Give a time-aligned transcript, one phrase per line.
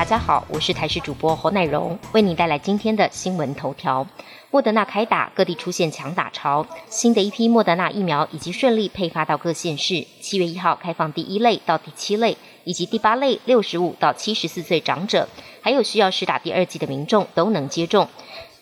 [0.00, 4.06] 大家好，我是台视主播侯乃荣，为您带来今天的新闻头条。
[4.50, 10.06] 莫德纳开打，各地出现强打潮，新的一批莫德纳疫苗已经顺利配发到各县市。
[10.22, 12.34] 七月一号开放第一类到第七类，
[12.64, 15.28] 以及第八类六十五到七十四岁长者，
[15.60, 18.08] 还有需要施打第二剂的民众都能接种。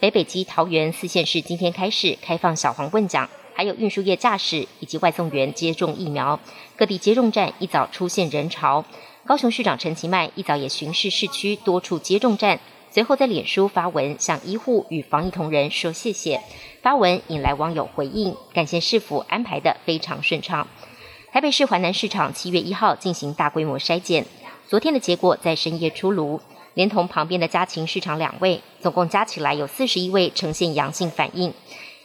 [0.00, 6.40] 北北基桃园四县市今天开始开放小黄棍奖，还有运输业驾驶以及外送员接种疫苗。
[6.74, 8.84] 各地接种站一早出现人潮。
[9.28, 12.58] 高雄市长陈其迈一早也巡视市区多处接种站，
[12.90, 16.40] 随后在脸书发文向医护与防疫同仁说谢谢。
[16.80, 20.66] 发文引来网友回应，感谢市府安排的非常顺畅。
[21.30, 24.24] 台北市环南市场七月一号进行大规模筛检，
[24.66, 26.40] 昨天的结果在深夜出炉，
[26.72, 31.52] 连同旁边的家禽市场两位，总共加起来有四十一位呈现阳性反应。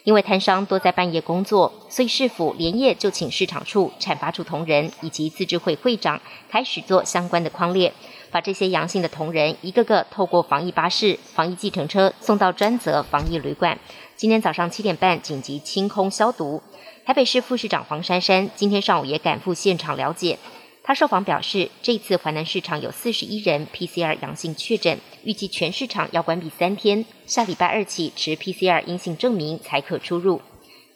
[0.03, 7.93] 因为摊商多在半夜工作，所以市府连夜就请市场处、产发处同仁以及自治会会长开始做相关的框列，
[8.29, 13.79] 把这些阳性的同仁一个个透过防疫巴士、防疫计程车送到专责防疫旅馆。
[14.18, 16.62] 今天早上七点半紧急清空消毒。
[17.05, 20.37] 台北市副市长黄珊珊今天上午也赶赴现场了解。
[20.85, 30.41] 他受访表示，这次华南市场有四十一人 PCR 阳性确诊，预计全市场要关闭三天，下礼拜二起持 PCR 阴性证明才可出入。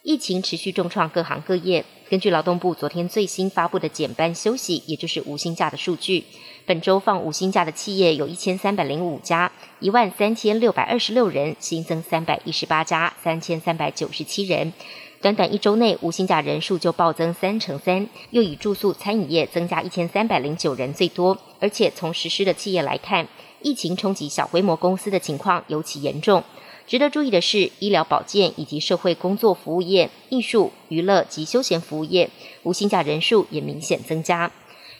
[0.04, 6.26] 疫情持续重创各行各业，根据劳动部昨天最新发布的减班休息，也就是无薪假的数据，
[6.66, 14.74] 本周放无薪假的企业有一千三百零五家，一万三千六百二十六人，新增三百一十八家，三千三百九十七人。
[15.20, 21.36] 短短一周内，无薪假人数就暴增三成三，又以住宿餐饮业增加一千三百零九人最多。
[21.60, 23.28] 而且从实施的企业来看，
[23.64, 26.44] 疫情冲击小规模公司的情况尤其严重。
[26.86, 32.30] 值得注意的是，医疗保健以及社会工作服务业、艺术娱乐及休闲服务业
[32.62, 34.52] 无薪假人数也明显增加。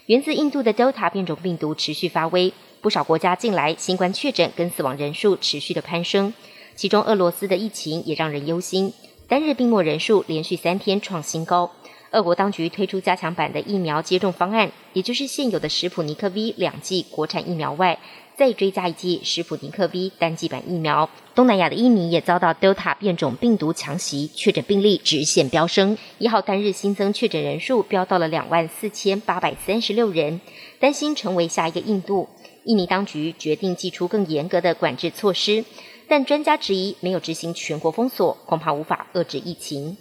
[0.08, 2.52] 源自印度的 Delta 变种病毒持续发威，
[2.82, 6.34] 不少国家近来新冠确诊跟死亡人数持续的攀升，
[6.76, 8.92] 其中俄罗斯的疫情也让人忧心。
[9.30, 11.70] 单日病末人数连续三天创新高。
[12.12, 18.00] 俄国当局推出加强版的疫苗接种方案，也就是现有的史普尼克 V 两剂国产疫苗外，
[18.38, 21.10] 再追加一剂史普尼克 V 单剂版疫苗。
[21.36, 25.98] 东南亚的印尼也遭到 Delta 变种病毒强袭，确诊病例直线飙升。
[26.20, 30.40] 一号单日新增确诊人数飙到了两万四千八百三十六人，
[30.80, 32.30] 担心成为下一个印度。
[32.64, 35.66] 印尼当局决定祭出更严格的管制措施。
[36.10, 39.98] 但专家质疑，没有执行全国封锁，恐怕无法遏制疫情。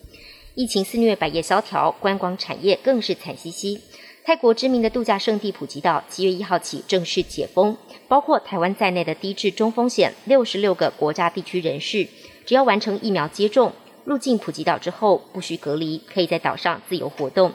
[0.54, 3.80] 疫情肆虐，百业萧条，观光产业更是惨兮兮。
[4.24, 7.76] 泰国知名的度假胜地普吉岛，七月一号起正式解封，
[8.08, 12.06] 包括台湾在内的低至中风险六十六个国家地区人士，
[12.44, 13.72] 只要完成疫苗接种，
[14.04, 17.52] 入境普吉岛之后不需隔离，可以在岛上自由活动。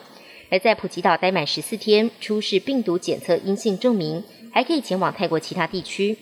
[0.50, 6.18] 而在普吉岛待满十四天，出示病毒检测阴性证明，还可以前往泰国其他地区。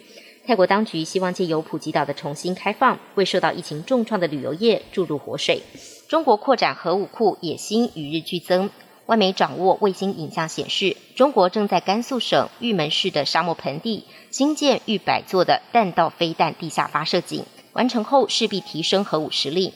[0.51, 5.63] 泰国当局希望借由普吉岛的重新开放，为受到疫情重创的旅游业注入活水。
[6.09, 8.69] 中国扩展核武库野心与日俱增。
[9.07, 14.03] 外媒掌握卫星影像显示，中国正在甘肃省玉门市的沙漠盆地
[14.33, 17.45] 新建逾百座的弹道飞弹地下发射井，
[17.75, 19.73] 完成后势必提升核武实力。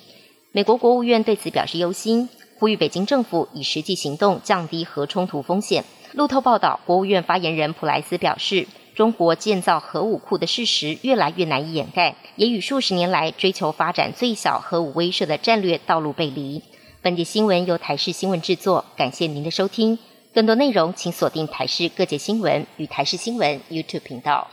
[0.51, 5.85] 美国国务院对此表示忧心，呼吁北京政府以实际行动降低核冲突风险。
[6.15, 8.67] 路透报道，国务院发言人普莱斯表示。
[8.95, 16.63] 中国建造核武库的事实越来越难以掩盖，也与数十年来追求发展最小核武威慑的战略道路背离。
[17.03, 19.99] 本节新闻由台视新闻制作，感谢您的收听。
[20.33, 24.49] 更多内容请锁定台视各界新闻与台视新闻 YouTube 频道。